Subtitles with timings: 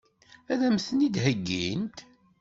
[0.51, 1.97] Ad m-ten-id-heggint?